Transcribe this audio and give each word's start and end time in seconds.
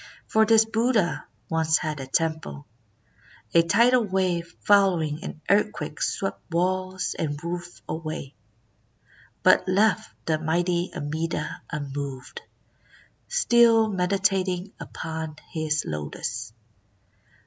"For 0.31 0.47
this 0.47 0.65
Buddha 0.65 1.27
once 1.47 1.77
had 1.77 1.99
a 1.99 2.07
temple. 2.07 2.65
A 3.53 3.61
tidal 3.61 4.03
wave 4.03 4.55
follow 4.61 4.99
ing 4.99 5.23
an 5.23 5.41
earthquake 5.47 6.01
swept 6.01 6.41
walls 6.51 7.15
and 7.19 7.37
roof 7.43 7.83
away, 7.87 8.33
but 9.43 9.67
left 9.69 10.11
the 10.25 10.39
mighty 10.39 10.91
Amida 10.95 11.61
unmoved, 11.71 12.41
still 13.27 13.89
meditating 13.89 14.73
upon 14.79 15.35
his 15.51 15.83
lotus." 15.85 16.51